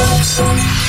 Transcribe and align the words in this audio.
Absolute. 0.00 0.79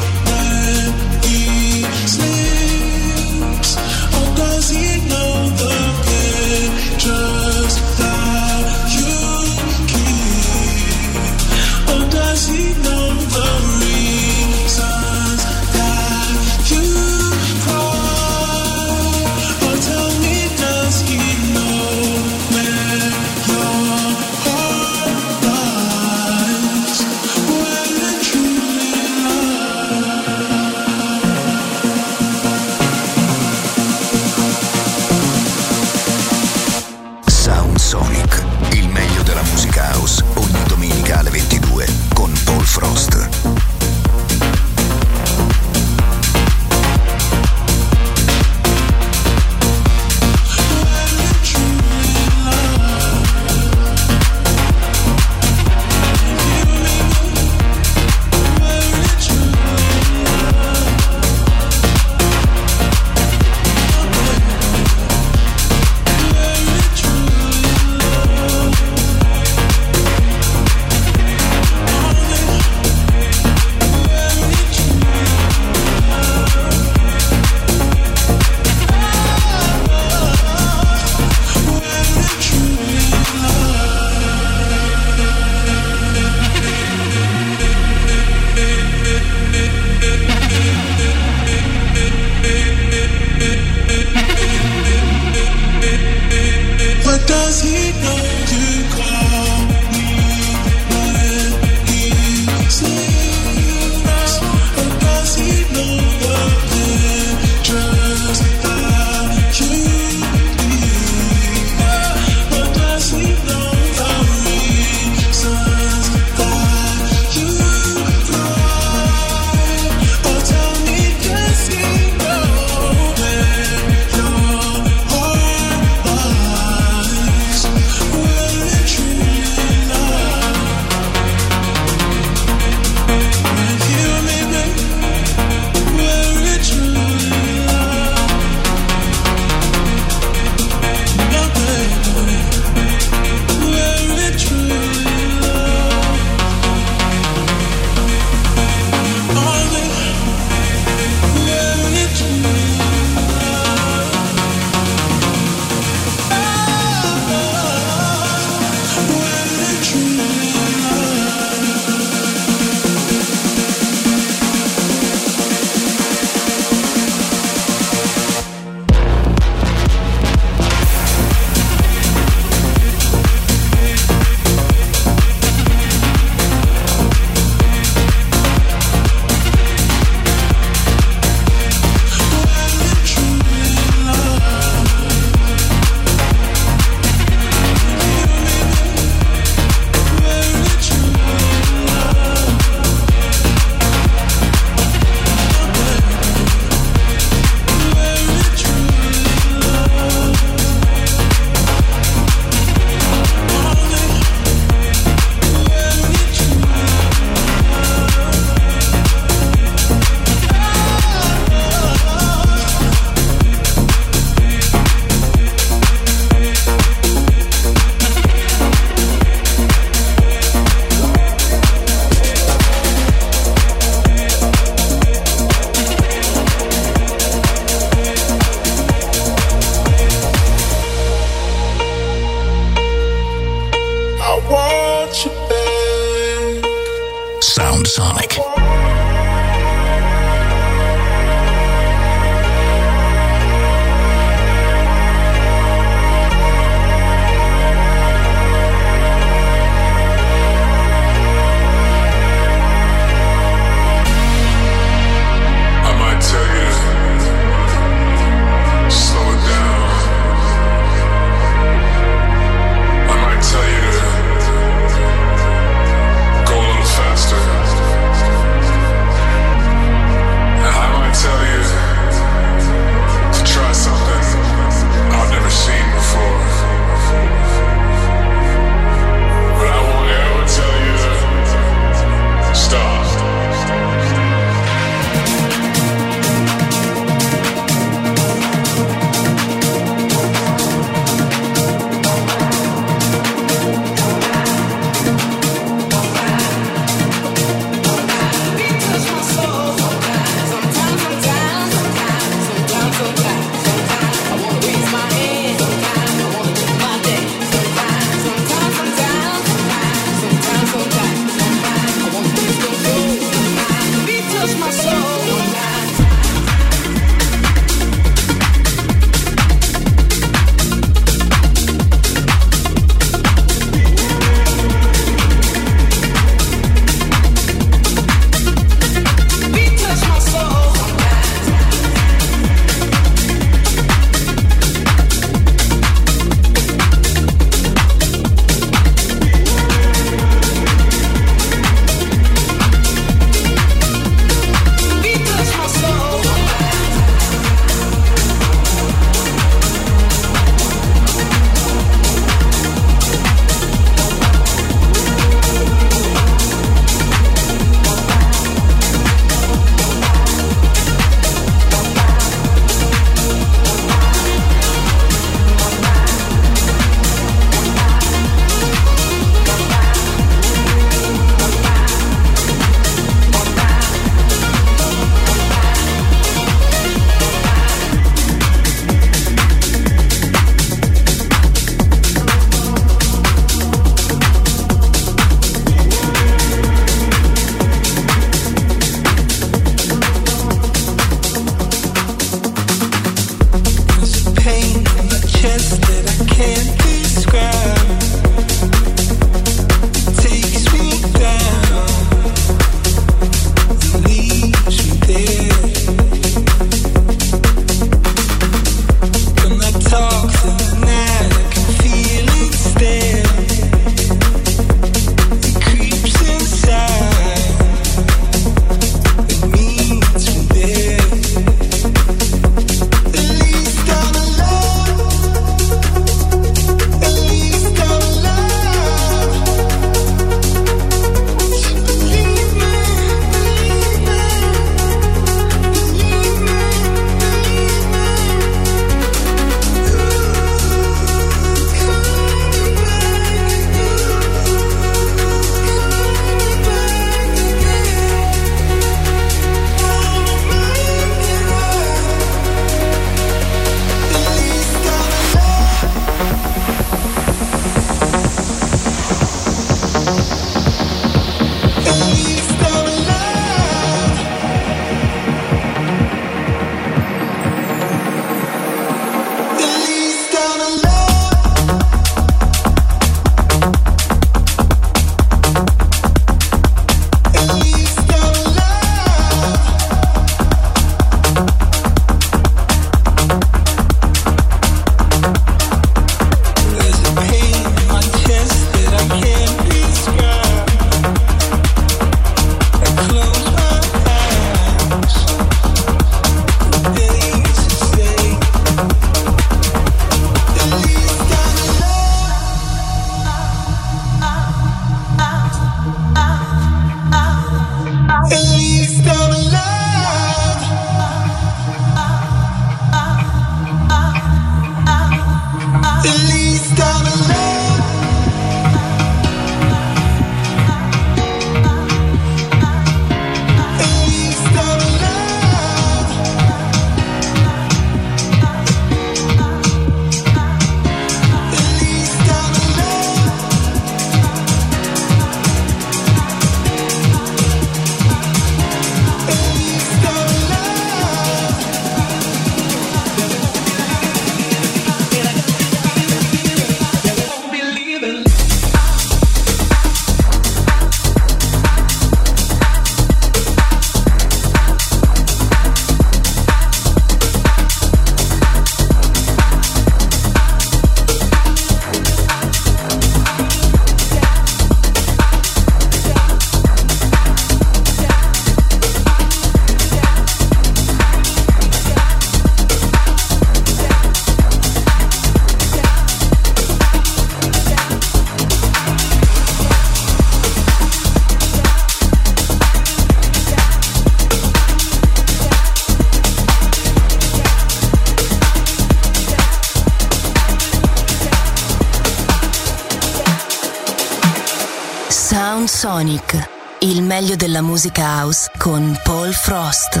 Sonic, 595.98 596.48
il 596.78 597.02
meglio 597.02 597.34
della 597.34 597.60
musica 597.60 598.04
house 598.20 598.48
con 598.56 598.96
Paul 599.02 599.34
Frost. 599.34 600.00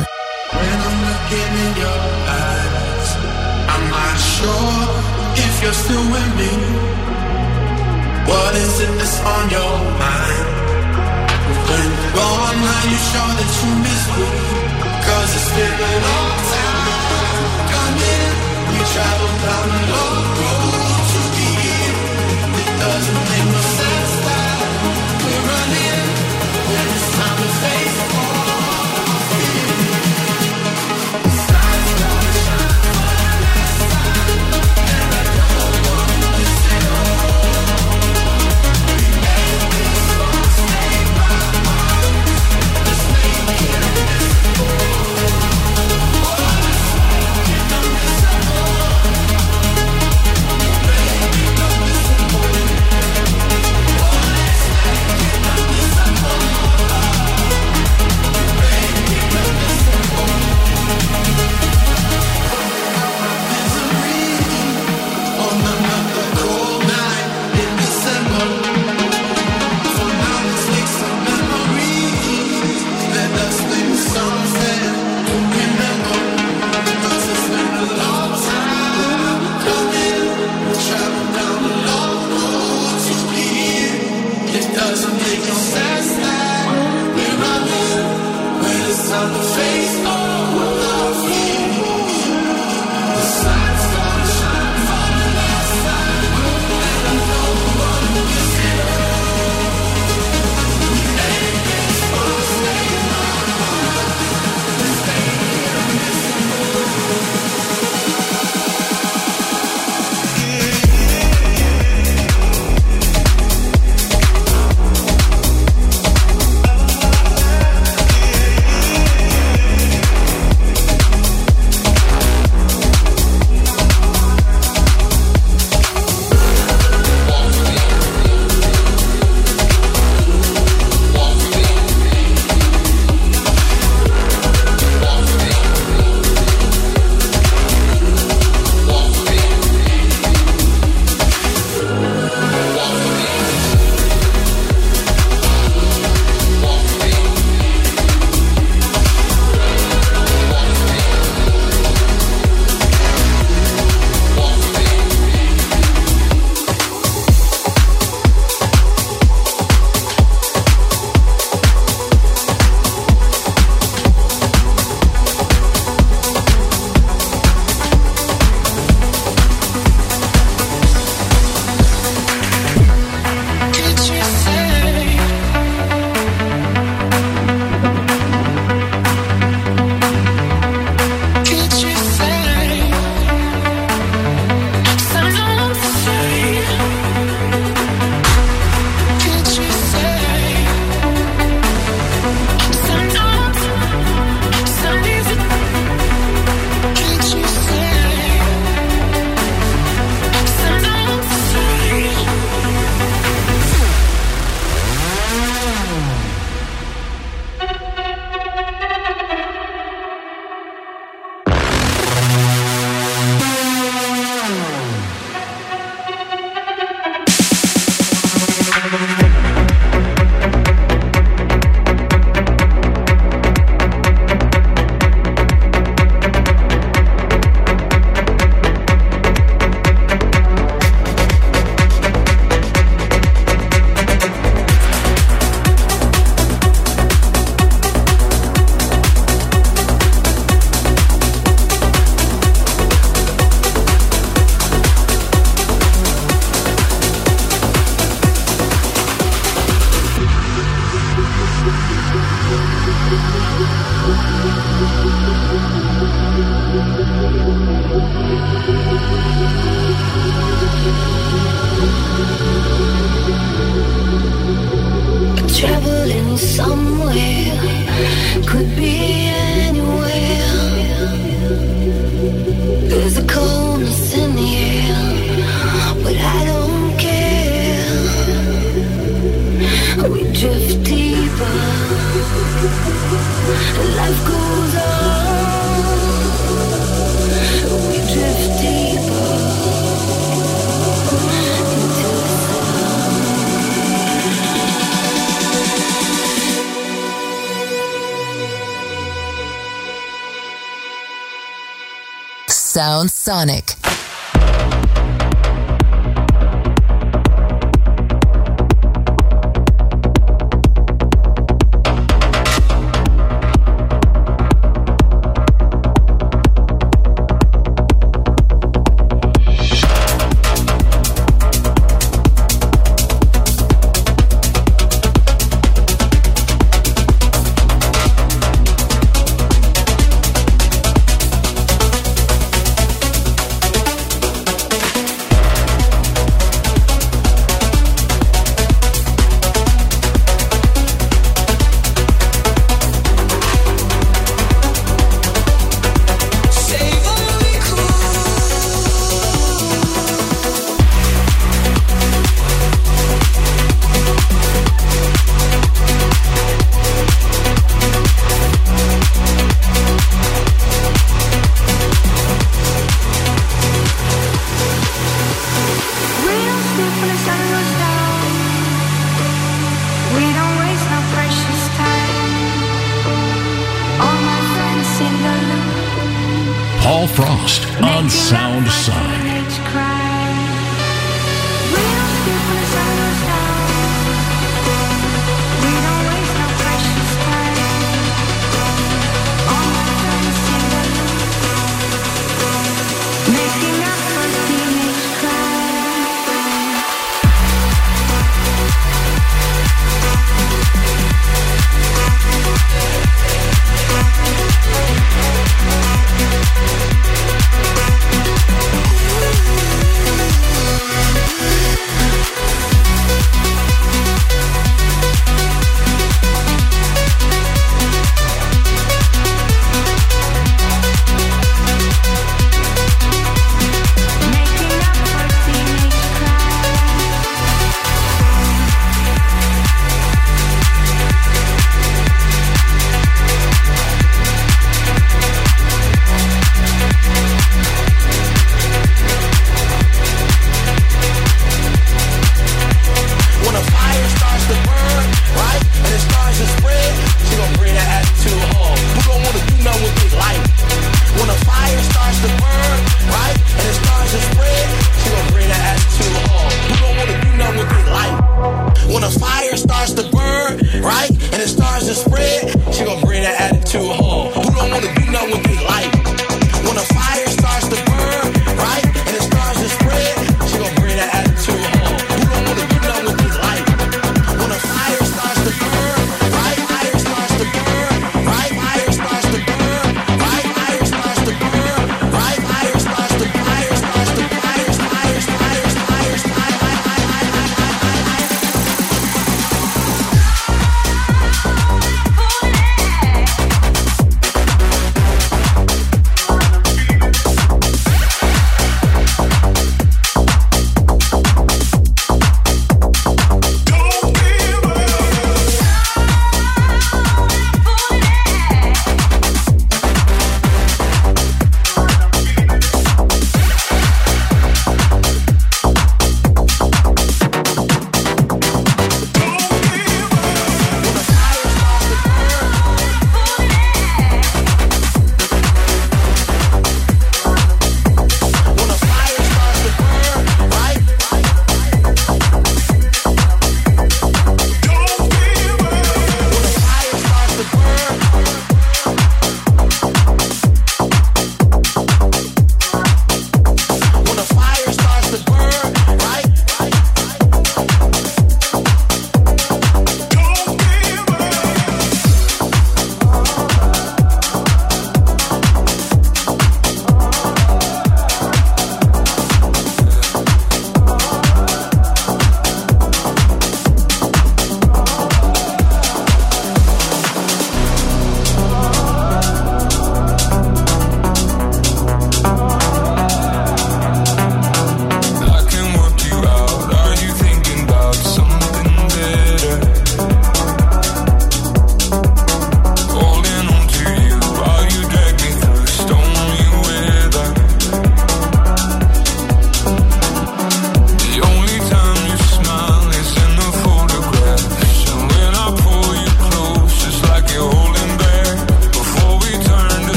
Giving 1.28 1.76
your 1.76 2.00
eyes, 2.28 3.16
am 3.66 3.90
I 3.90 4.16
sure 4.16 4.86
if 5.34 5.60
you're 5.60 5.74
still 5.74 6.06
with 6.08 6.34
me. 6.36 6.50
What 8.30 8.54
is 8.54 8.80
it 8.80 8.96
that's 8.96 9.18
on 9.26 9.50
your 9.50 9.74
mind? 9.98 10.46
When 11.66 11.90
you're 11.90 12.12
gone, 12.14 12.62
are 12.62 12.86
you 12.86 12.98
sure 13.10 13.32
that 13.34 13.50
you 13.58 13.70
miss 13.82 14.04
me? 14.14 14.28
Cause 15.02 15.30
it's 15.34 15.50
been 15.50 15.80
a 15.82 15.94
long 16.06 16.38
time 16.46 16.78
Come 17.26 17.74
coming. 17.74 18.34
We 18.70 18.78
traveled 18.94 19.38
down 19.42 19.66
the 19.74 19.82
road 19.90 20.38
to 21.10 21.20
be 21.34 21.48
here. 21.58 21.98
It 22.54 22.70
doesn't 22.78 23.22
make 23.30 23.47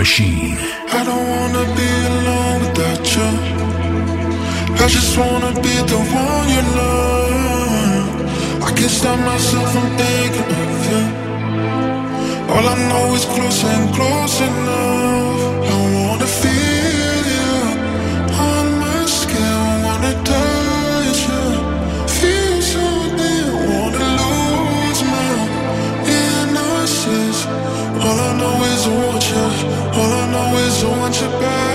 machine. 0.00 0.56
I 0.98 1.00
don't 1.08 1.26
wanna 1.34 1.64
be 1.78 1.90
alone 2.12 2.60
without 2.64 3.04
you. 3.14 3.30
I 4.82 4.86
just 4.96 5.12
wanna 5.20 5.52
be 5.66 5.74
the 5.92 6.00
one 6.24 6.46
you 6.54 6.62
love. 6.80 8.06
I 8.66 8.70
can't 8.76 8.94
stop 8.98 9.18
myself 9.30 9.66
from 9.74 9.88
thinking 10.00 10.50
of 10.62 10.72
you. 10.90 11.02
All 12.52 12.64
I 12.72 12.76
know 12.88 13.06
is 13.18 13.26
close 13.34 13.60
and 13.72 13.84
close 13.96 14.36
enough. 14.48 15.68
I 15.74 15.76
wanna 15.96 16.28
feel 16.40 17.18
you 17.34 17.50
on 18.48 18.66
my 18.84 19.00
skin. 19.18 19.52
I 19.68 19.74
wanna 19.86 20.14
touch 20.30 21.20
you. 21.28 21.44
Feel 22.18 22.56
something. 22.72 23.48
Wanna 23.68 24.08
lose 24.20 25.02
my 25.14 25.30
innocence. 26.22 27.40
All 28.04 28.18
I 28.28 28.30
know 28.40 28.56
is 28.72 28.82
I 28.88 28.92
want 29.02 29.24
you 29.32 29.89
know 30.30 30.54
is 30.56 30.84
I 30.84 30.88
want 30.98 31.20
you 31.20 31.28
back 31.40 31.69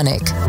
Sonic. 0.00 0.39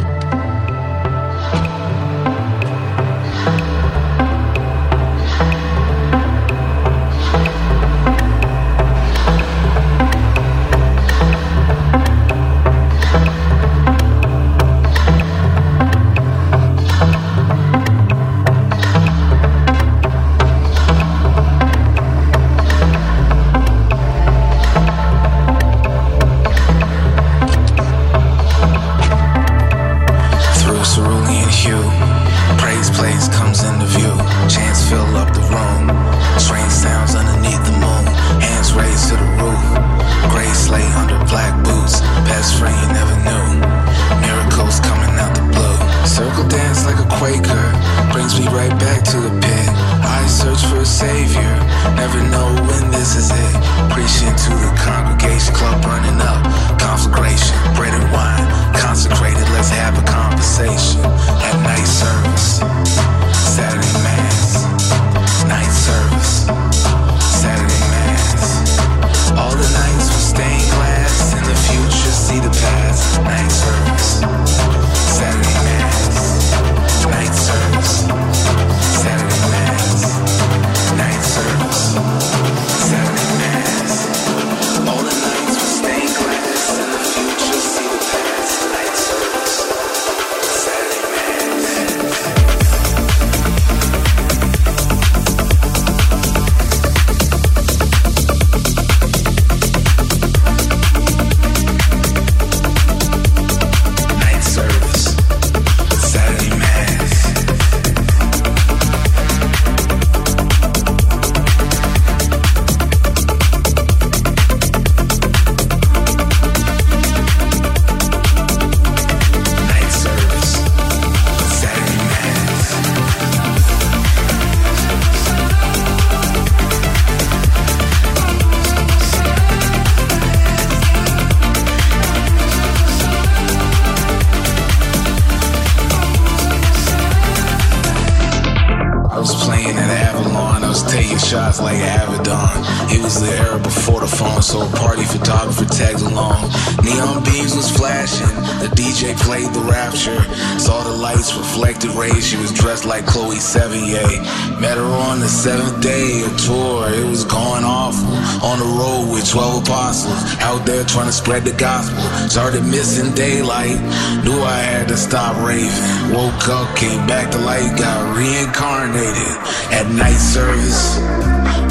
To 161.12 161.17
spread 161.17 161.43
the 161.43 161.53
gospel. 161.53 162.01
Started 162.29 162.63
missing 162.63 163.13
daylight. 163.13 163.79
Knew 164.23 164.39
I 164.39 164.59
had 164.59 164.87
to 164.87 164.97
stop 164.97 165.35
raving. 165.45 166.15
Woke 166.15 166.47
up, 166.47 166.75
came 166.77 167.05
back 167.07 167.31
to 167.31 167.37
light, 167.39 167.75
got 167.77 168.15
reincarnated 168.15 169.33
at 169.75 169.91
night 169.91 170.21
service, 170.35 170.95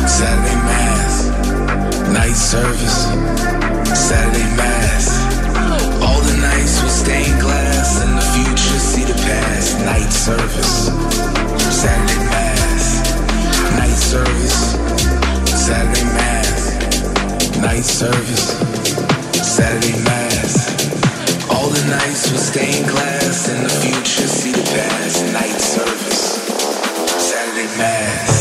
Saturday 0.05 0.61
mass, 0.68 1.12
night 2.12 2.36
service, 2.36 3.09
Saturday 3.97 4.49
mass. 4.57 5.09
All 6.05 6.20
the 6.20 6.36
nights 6.41 6.82
with 6.82 6.93
stained 6.93 7.41
glass, 7.41 8.05
and 8.05 8.12
the 8.18 8.26
future 8.36 8.78
see 8.78 9.05
the 9.05 9.18
past. 9.24 9.80
Night 9.84 10.12
service, 10.12 10.93
Saturday 11.72 12.20
mass, 12.28 12.84
night 13.78 13.99
service, 14.12 14.59
Saturday 15.49 16.05
mass, 16.12 17.57
night 17.59 17.84
service, 17.84 18.70
Saturday 19.61 20.03
mass. 20.05 21.51
All 21.51 21.69
the 21.69 21.85
nights 21.91 22.33
with 22.33 22.41
stained 22.41 22.89
glass, 22.89 23.51
and 23.51 23.63
the 23.63 23.69
future 23.69 24.27
see 24.27 24.53
the 24.53 24.63
past. 24.63 25.23
Night 25.35 25.61
service, 25.61 26.41
Saturday 27.21 27.69
mass. 27.77 28.39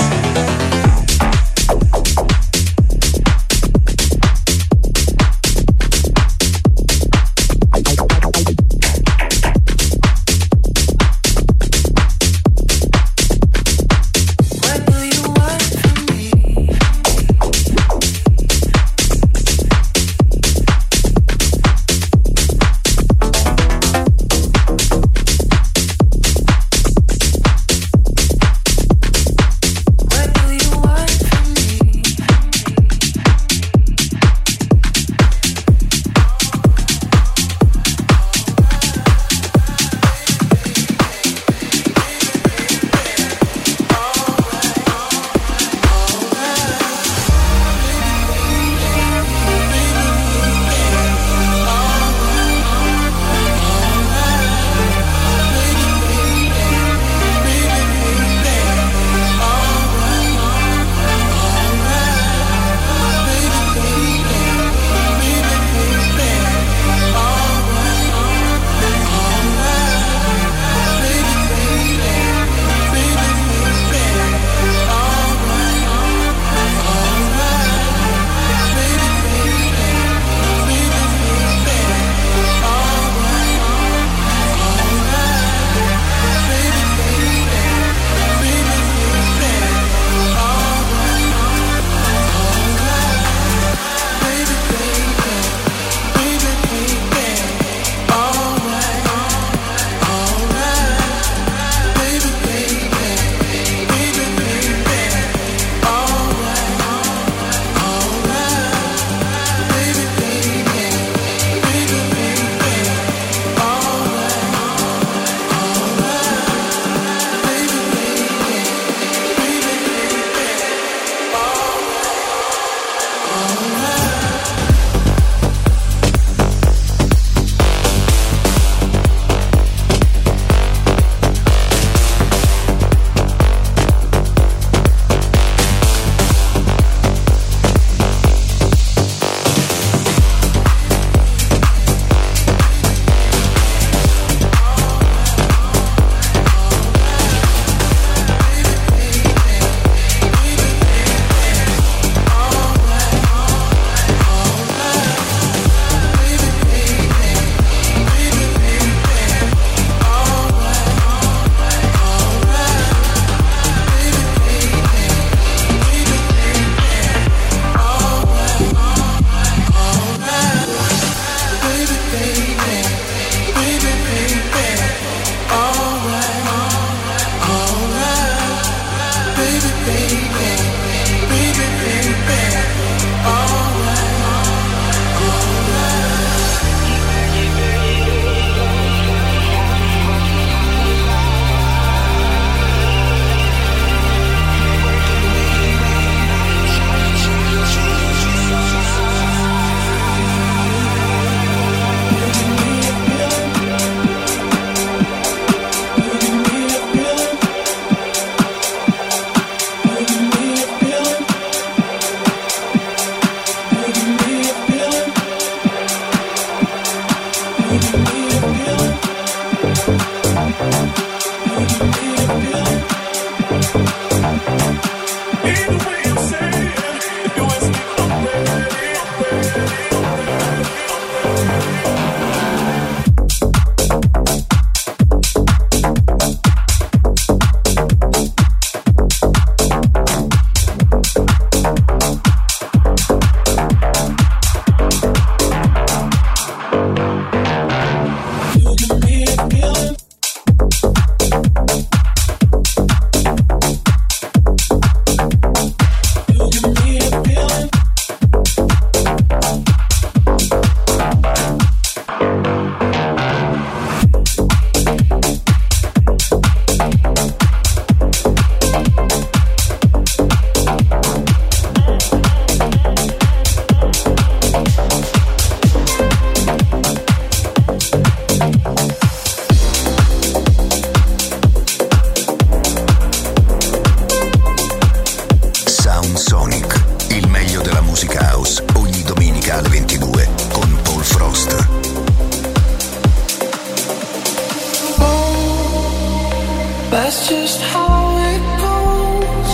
That's 296.92 297.30
just 297.30 297.62
how 297.62 298.18
it 298.18 298.42
goes. 298.64 299.50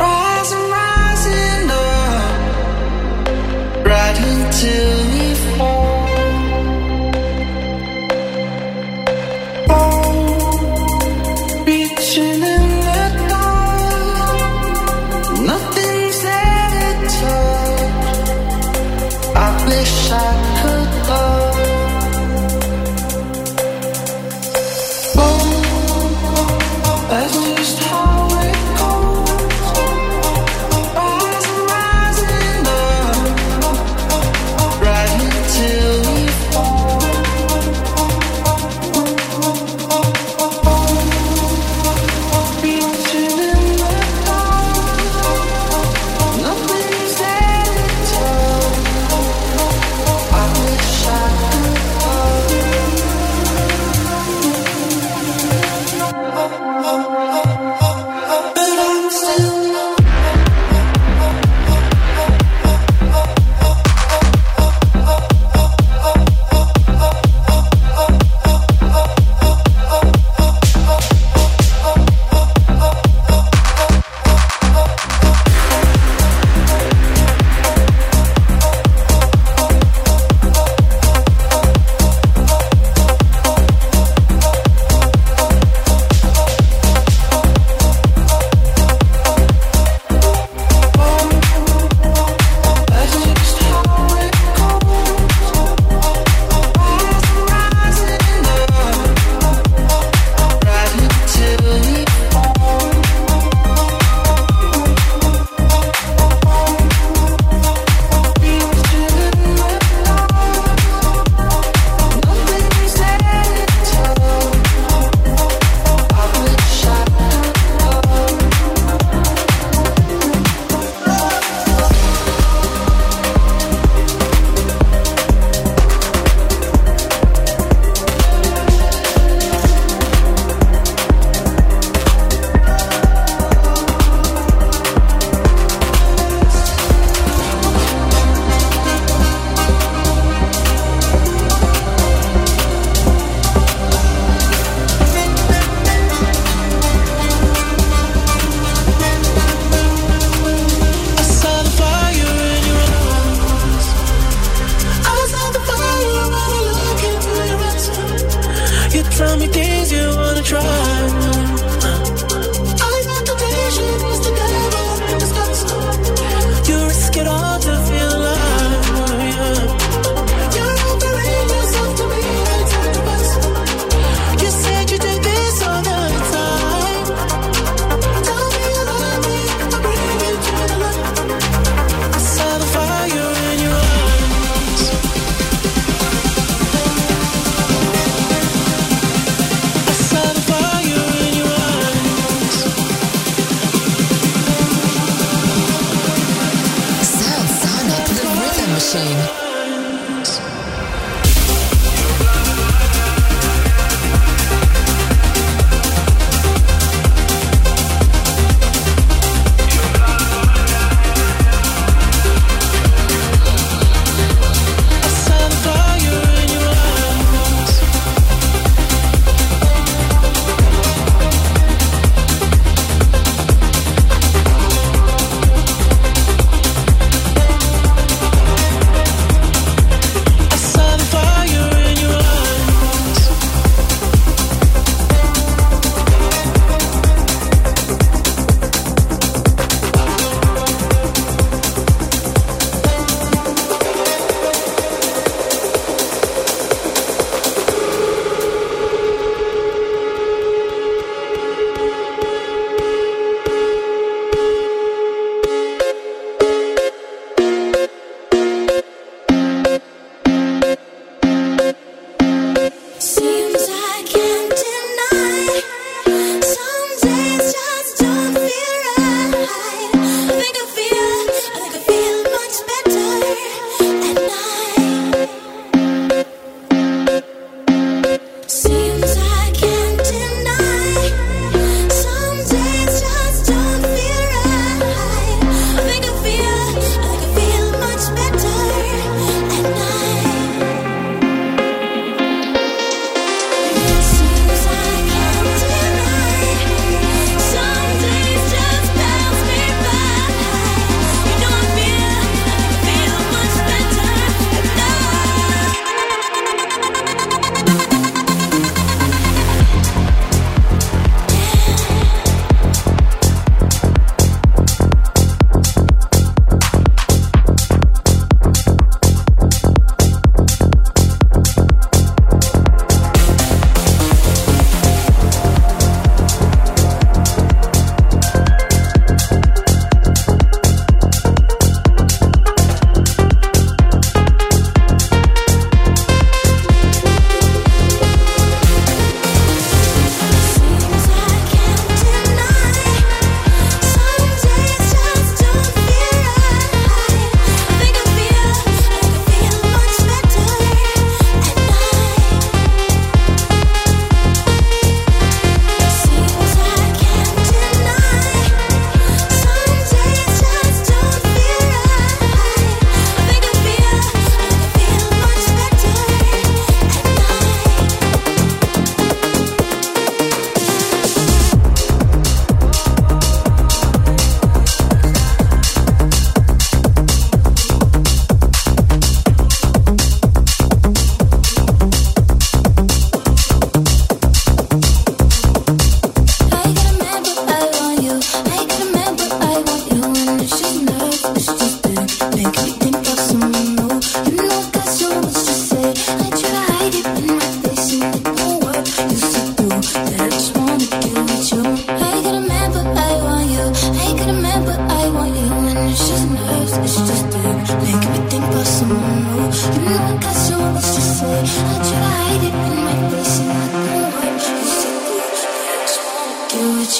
Rising, 0.00 0.70
rising 0.70 1.70
up, 1.70 2.34
right 3.86 4.18
until. 4.18 4.99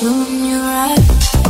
You 0.03 0.12
when 0.12 0.45
you're 0.47 0.61
right. 0.61 1.49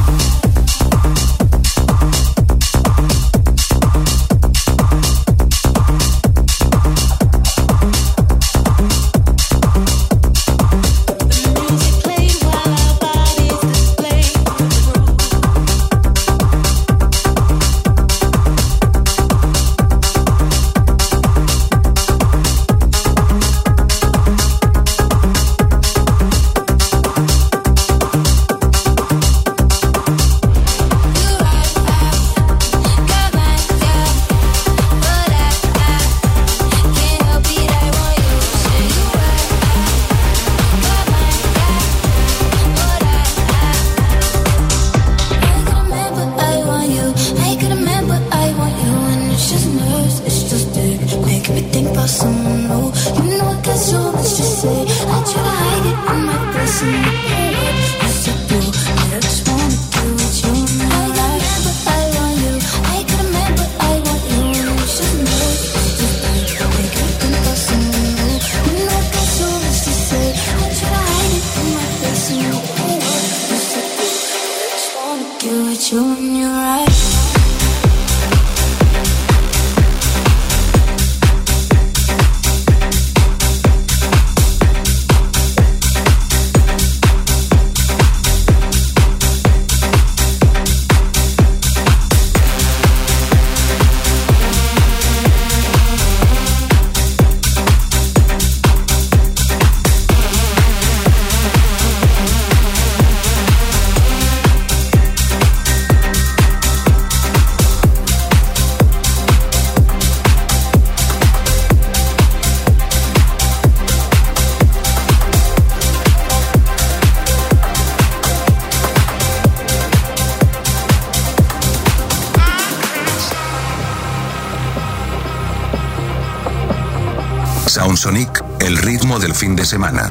Del 129.20 129.34
fin 129.34 129.54
de 129.54 129.64
semana. 129.64 130.10